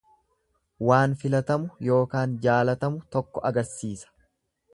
[0.91, 4.13] Waan filatamu ykn jaalatamu tokko agarsiisa.